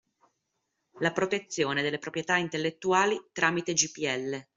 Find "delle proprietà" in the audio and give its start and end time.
1.83-2.35